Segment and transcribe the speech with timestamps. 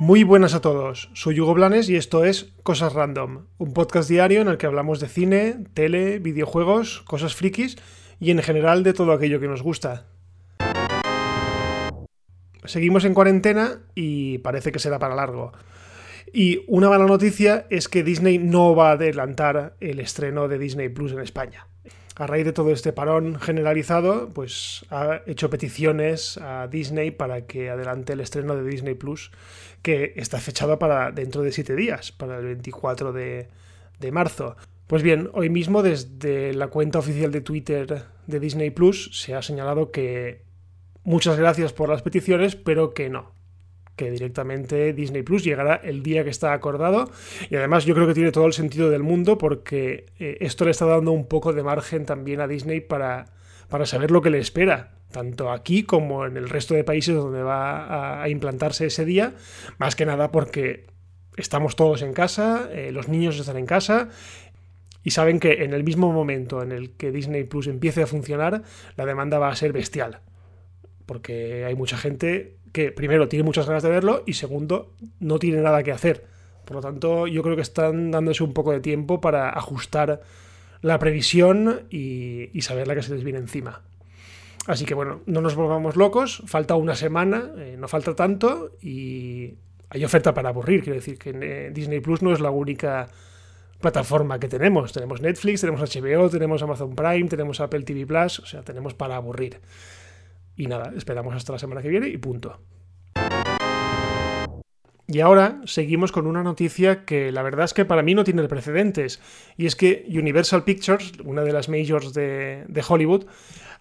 [0.00, 4.42] Muy buenas a todos, soy Hugo Blanes y esto es Cosas Random, un podcast diario
[4.42, 7.76] en el que hablamos de cine, tele, videojuegos, cosas frikis
[8.20, 10.04] y en general de todo aquello que nos gusta.
[12.64, 15.52] Seguimos en cuarentena y parece que será para largo.
[16.34, 20.90] Y una mala noticia es que Disney no va a adelantar el estreno de Disney
[20.90, 21.66] Plus en España
[22.16, 27.70] a raíz de todo este parón generalizado, pues ha hecho peticiones a Disney para que
[27.70, 29.32] adelante el estreno de Disney Plus,
[29.82, 33.48] que está fechado para dentro de siete días, para el 24 de,
[33.98, 34.56] de marzo.
[34.86, 39.42] Pues bien, hoy mismo desde la cuenta oficial de Twitter de Disney Plus se ha
[39.42, 40.42] señalado que
[41.02, 43.33] muchas gracias por las peticiones, pero que no,
[43.96, 47.10] que directamente Disney Plus llegará el día que está acordado.
[47.50, 50.70] Y además yo creo que tiene todo el sentido del mundo porque eh, esto le
[50.70, 53.26] está dando un poco de margen también a Disney para,
[53.68, 57.40] para saber lo que le espera tanto aquí como en el resto de países donde
[57.40, 59.32] va a, implantarse ese día,
[59.78, 60.86] más que nada porque
[61.36, 64.08] estamos todos en casa, eh, los niños están en casa
[65.04, 68.64] y saben que en el mismo momento en el que Disney Plus empiece a funcionar,
[68.96, 70.20] la demanda va a ser bestial,
[71.06, 75.62] porque hay mucha gente que primero tiene muchas ganas de verlo y segundo no tiene
[75.62, 76.24] nada que hacer.
[76.64, 80.22] Por lo tanto, yo creo que están dándose un poco de tiempo para ajustar
[80.82, 83.82] la previsión y, saber la que se les viene encima.
[84.66, 89.54] Así que bueno, no nos volvamos locos, falta una semana, eh, no falta tanto y
[89.88, 90.82] hay oferta para aburrir.
[90.82, 93.06] Quiero decir que eh, Disney Plus no es la única
[93.80, 94.92] plataforma que tenemos.
[94.92, 99.14] Tenemos Netflix, tenemos HBO, tenemos Amazon Prime, tenemos Apple TV Plus, o sea, tenemos para
[99.14, 99.60] aburrir.
[100.56, 102.60] Y nada, esperamos hasta la semana que viene y punto.
[105.06, 108.42] Y ahora seguimos con una noticia que la verdad es que para mí no tiene
[108.48, 109.20] precedentes.
[109.56, 113.26] Y es que Universal Pictures, una de las majors de, Hollywood,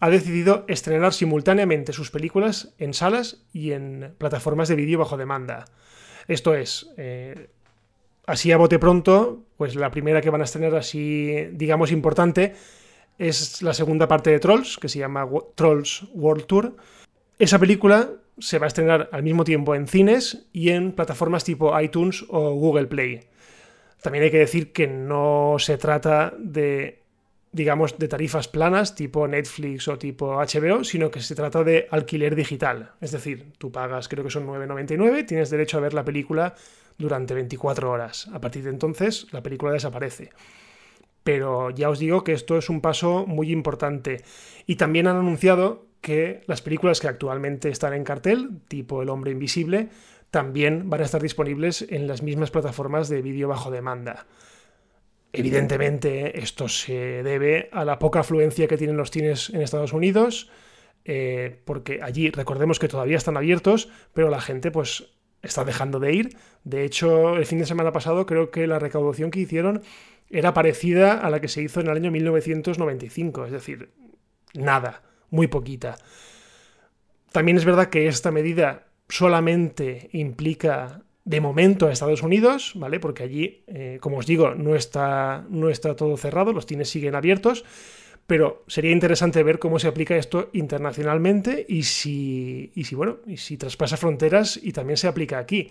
[0.00, 5.66] ha decidido estrenar simultáneamente sus películas en salas y en plataformas de vídeo bajo demanda.
[6.26, 7.50] Esto es, eh,
[8.26, 12.54] así a bote pronto, pues la primera que van a estrenar así, digamos, importante
[13.20, 16.76] es la segunda parte de Trolls, que se llama Trolls World Tour.
[17.38, 18.08] Esa película
[18.38, 22.54] se va a estrenar al mismo tiempo en cines y en plataformas tipo iTunes o
[22.54, 23.20] Google Play.
[24.00, 27.02] También hay que decir que no se trata de,
[27.52, 32.34] digamos, de tarifas planas tipo Netflix o tipo HBO, sino que se trata de alquiler
[32.34, 32.92] digital.
[33.02, 36.54] Es decir, tú pagas, creo que son 9,99, tienes derecho a ver la película
[36.96, 38.28] durante 24 horas.
[38.32, 40.30] A partir de entonces, la película desaparece
[41.30, 44.24] pero ya os digo que esto es un paso muy importante.
[44.66, 49.30] Y también han anunciado que las películas que actualmente están en cartel, tipo El hombre
[49.30, 49.90] invisible,
[50.32, 54.26] también van a estar disponibles en las mismas plataformas de vídeo bajo demanda.
[55.32, 60.50] Evidentemente, esto se debe a la poca afluencia que tienen los cines en Estados Unidos,
[61.04, 66.12] eh, porque allí recordemos que todavía están abiertos, pero la gente pues está dejando de
[66.12, 66.36] ir.
[66.64, 69.82] De hecho, el fin de semana pasado creo que la recaudación que hicieron
[70.30, 73.90] era parecida a la que se hizo en el año 1995, es decir,
[74.54, 75.98] nada, muy poquita.
[77.32, 82.98] También es verdad que esta medida solamente implica de momento a Estados Unidos, ¿vale?
[82.98, 87.14] Porque allí, eh, como os digo, no está, no está todo cerrado, los cines siguen
[87.14, 87.64] abiertos,
[88.26, 93.36] pero sería interesante ver cómo se aplica esto internacionalmente y si, y si, bueno, y
[93.36, 95.70] si traspasa fronteras y también se aplica aquí.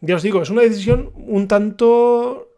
[0.00, 2.48] Ya os digo, es una decisión un tanto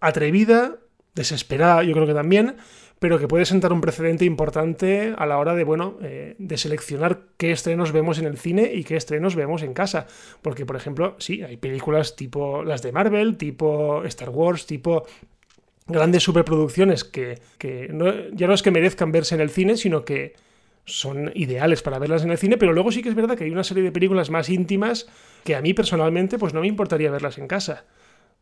[0.00, 0.76] atrevida,
[1.14, 2.56] desesperada, yo creo que también,
[2.98, 7.20] pero que puede sentar un precedente importante a la hora de, bueno, eh, de seleccionar
[7.36, 10.06] qué estrenos vemos en el cine y qué estrenos vemos en casa.
[10.40, 15.04] Porque, por ejemplo, sí, hay películas tipo las de Marvel, tipo Star Wars, tipo
[15.86, 17.38] grandes superproducciones que,
[18.32, 20.34] ya no es que merezcan verse en el cine, sino que
[20.84, 23.50] son ideales para verlas en el cine, pero luego sí que es verdad que hay
[23.50, 25.08] una serie de películas más íntimas
[25.44, 27.84] que a mí personalmente pues no me importaría verlas en casa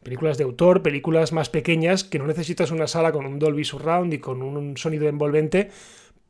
[0.04, 4.14] películas de autor, películas más pequeñas que no necesitas una sala con un Dolby Surround
[4.14, 5.70] y con un sonido envolvente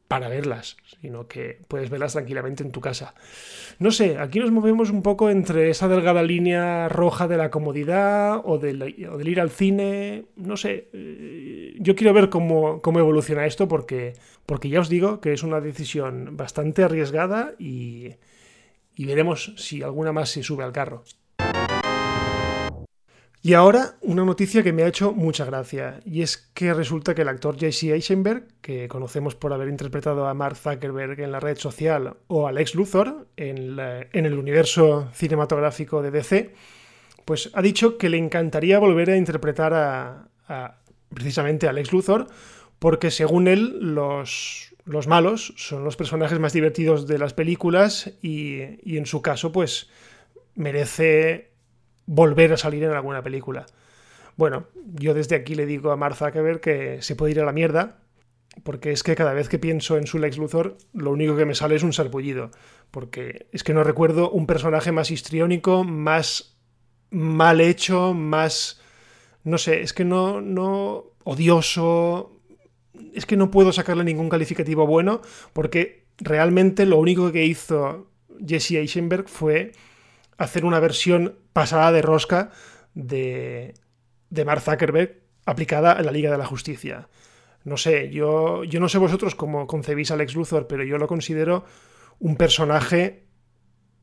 [0.09, 3.15] para verlas, sino que puedes verlas tranquilamente en tu casa.
[3.79, 8.41] No sé, aquí nos movemos un poco entre esa delgada línea roja de la comodidad
[8.45, 8.95] o del,
[9.27, 14.15] ir al cine, no sé, eh, yo quiero ver cómo, evoluciona esto porque,
[14.63, 18.15] ya os digo que es una decisión bastante arriesgada y
[18.97, 21.03] veremos si alguna más se sube al carro.
[23.45, 27.21] Y ahora una noticia que me ha hecho mucha gracia, y es que resulta que
[27.21, 27.93] el actor J.C.
[27.93, 32.53] Eisenberg, que conocemos por haber interpretado a Mark Zuckerberg en la red social o a
[32.53, 36.55] Lex Luthor en, el universo cinematográfico de DC,
[37.27, 40.79] pues ha dicho que le encantaría volver a interpretar a,
[41.13, 42.29] precisamente a Lex Luthor
[42.79, 48.61] porque según él los, los malos son los personajes más divertidos de las películas y,
[48.91, 49.91] y en su caso pues
[50.55, 51.54] merece
[52.07, 53.67] volver a salir en alguna película.
[54.37, 57.53] Bueno, yo desde aquí le digo a Mark Zuckerberg que se puede ir a la
[57.53, 57.99] mierda,
[58.63, 61.55] porque es que cada vez que pienso en su Lex Luthor, lo único que me
[61.55, 62.51] sale es un sarpullido,
[62.91, 66.57] porque es que no recuerdo un personaje más histriónico, más
[67.11, 68.81] mal hecho, más...
[69.45, 70.41] no sé, es que no...
[70.41, 72.31] no odioso...
[73.13, 75.21] Es que no puedo sacarle ningún calificativo bueno,
[75.53, 78.09] porque realmente lo único que hizo
[78.45, 79.73] Jesse Eisenberg fue
[80.39, 82.51] hacer una versión pasada de rosca
[82.95, 83.75] de,
[84.31, 87.09] de Mark Zuckerberg aplicada a la Liga de la Justicia.
[87.65, 91.07] No sé, yo, yo no sé vosotros cómo concebís a Lex Luthor, pero yo lo
[91.07, 91.65] considero
[92.19, 93.25] un personaje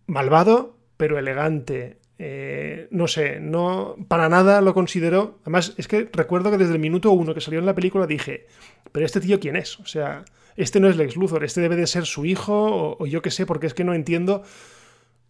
[0.08, 2.00] malvado, pero elegante.
[2.18, 5.40] Eh, no sé, no para nada lo considero.
[5.42, 8.48] Además, es que recuerdo que desde el minuto uno que salió en la película dije,
[8.92, 9.80] pero este tío quién es?
[9.80, 10.26] O sea,
[10.56, 13.32] este no es Lex Luthor, este debe de ser su hijo, o, o yo qué
[13.32, 14.44] sé, porque es que no entiendo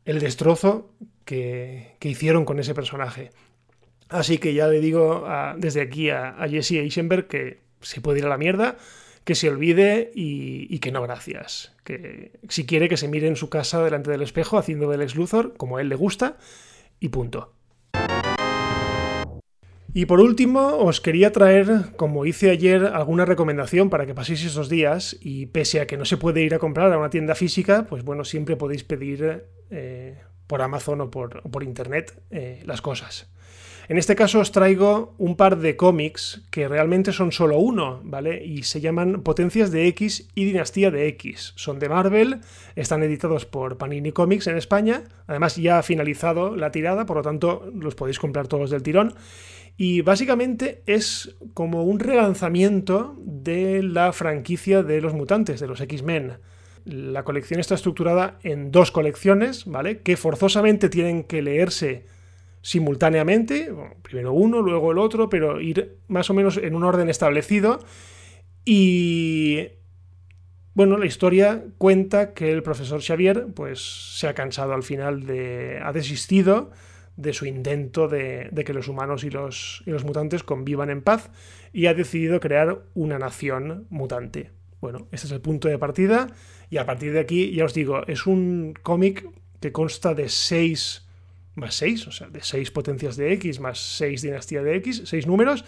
[0.06, 0.92] el destrozo
[1.26, 3.32] que, hicieron con ese personaje.
[4.10, 5.26] Así que ya le digo
[5.58, 8.78] desde aquí a, Jesse Eisenberg que se puede ir a la mierda,
[9.24, 11.74] que se olvide y, que no gracias.
[11.84, 15.16] Que si quiere que se mire en su casa delante del espejo haciendo del ex
[15.16, 16.38] Luthor como a él le gusta
[17.00, 17.54] y punto.
[19.94, 24.70] Y por último, os quería traer, como hice ayer, alguna recomendación para que paséis esos
[24.70, 27.88] días y pese a que no se puede ir a comprar a una tienda física,
[27.90, 33.32] pues bueno, siempre podéis pedir eh, por Amazon o por, Internet eh, las cosas.
[33.88, 38.44] En este caso os traigo un par de cómics que realmente son solo uno, ¿vale?
[38.46, 41.54] Y se llaman Potencias de X y Dinastía de X.
[41.56, 42.40] Son de Marvel,
[42.76, 45.04] están editados por Panini Comics en España.
[45.28, 49.14] Además ya ha finalizado la tirada, por lo tanto los podéis comprar todos del tirón.
[49.78, 56.38] Y básicamente es como un relanzamiento de la franquicia de los mutantes, de los X-Men.
[56.86, 60.02] La colección está estructurada en dos colecciones, ¿vale?
[60.02, 62.06] Que forzosamente tienen que leerse
[62.62, 67.80] simultáneamente, primero uno, luego el otro, pero ir más o menos en un orden establecido.
[68.66, 69.70] Y
[70.74, 75.80] bueno, la historia cuenta que el profesor Xavier pues se ha cansado al final de
[75.84, 76.72] ha desistido
[77.18, 81.30] de su intento de, que los humanos y los, y los mutantes convivan en paz
[81.74, 84.52] y ha decidido crear una nación mutante.
[84.82, 86.28] Bueno, este es el punto de partida
[86.70, 89.30] y a partir de aquí, ya os digo, es un cómic
[89.60, 91.08] que consta de seis
[91.54, 95.28] más seis, o sea, de seis potencias de X más seis dinastía de X, seis
[95.28, 95.64] números.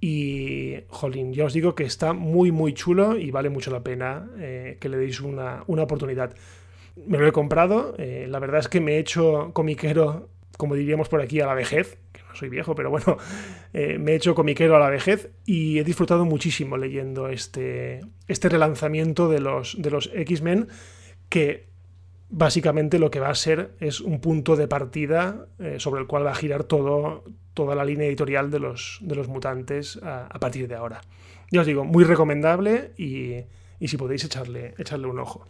[0.00, 4.30] Y, jolín, ya os digo que está muy, muy chulo y vale mucho la pena
[4.38, 6.34] eh, que le deis una, oportunidad.
[7.06, 11.08] Me lo he comprado, eh, la verdad es que me he hecho comiquero como diríamos
[11.08, 13.16] por aquí, a la vejez, que no soy viejo, pero bueno,
[13.72, 18.48] eh, me he hecho comiquero a la vejez y he disfrutado muchísimo leyendo este, este
[18.48, 20.68] relanzamiento de los, de los X-Men,
[21.28, 21.66] que
[22.28, 26.26] básicamente lo que va a ser es un punto de partida eh, sobre el cual
[26.26, 27.24] va a girar todo,
[27.54, 31.00] toda la línea editorial de los, de los mutantes a, partir de ahora.
[31.50, 33.44] Ya os digo, muy recomendable y,
[33.78, 35.46] y si podéis echarle, echarle un ojo.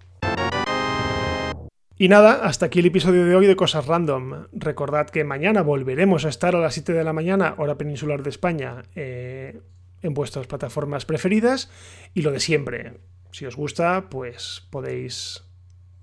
[1.98, 4.48] Y nada, hasta aquí el episodio de hoy de Cosas Random.
[4.52, 8.28] Recordad que mañana volveremos a estar a las 7 de la mañana, hora peninsular de
[8.28, 9.62] España, eh,
[10.02, 11.70] en vuestras plataformas preferidas.
[12.12, 12.99] Y lo de siempre,
[13.30, 15.42] si os gusta, pues podéis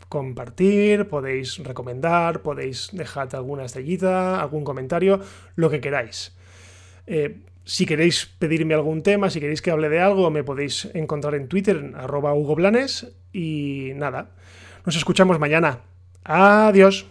[0.09, 5.19] compartir, podéis recomendar, podéis dejar alguna estrellita, algún comentario,
[5.55, 6.35] lo que queráis.
[7.05, 11.35] Eh, si queréis pedirme algún tema, si queréis que hable de algo, me podéis encontrar
[11.35, 12.57] en Twitter, arroba Hugo
[13.31, 14.31] Y nada.
[14.85, 15.79] Nos escuchamos mañana.
[16.25, 17.05] Adiós.